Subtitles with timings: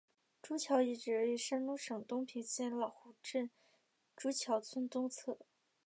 [0.41, 3.51] 朱桥遗址位于山东省东平县老湖镇
[4.15, 5.37] 朱桥村东侧。